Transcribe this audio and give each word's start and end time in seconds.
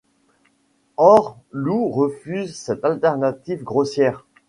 Or 0.97 1.37
Lou 1.51 1.91
refuse 1.93 2.55
cette 2.55 2.83
alternative 2.85 3.61
grossière... 3.61 4.25